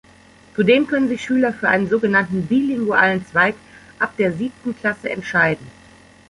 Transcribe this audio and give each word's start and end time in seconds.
Zudem 0.55 0.87
können 0.87 1.09
sich 1.09 1.21
Schüler 1.23 1.53
für 1.53 1.69
einen 1.69 1.87
sogenannten 1.87 2.47
bilingualen 2.47 3.23
Zweig 3.27 3.53
ab 3.99 4.17
der 4.17 4.33
siebten 4.33 4.75
Klasse 4.75 5.11
entscheiden. 5.11 5.67